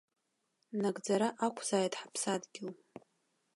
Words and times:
Нагӡара 0.81 1.27
ақәзааит 1.45 1.93
ҳаԥсадгьыл! 1.99 2.69